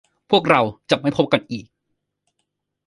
[0.29, 1.65] พวกเราจะไม่พบกันอีก